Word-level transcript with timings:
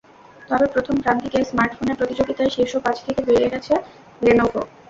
তবে 0.49 0.65
প্রথম 0.73 0.95
প্রান্তিকে 1.03 1.39
স্মার্টফোনের 1.43 1.99
প্রতিযোগিতায় 1.99 2.53
শীর্ষ 2.55 2.73
পাঁচ 2.85 2.97
থেকে 3.05 3.21
বেরিয়ে 3.27 3.51
গেছে 3.53 3.73
লেনোভো। 4.21 4.61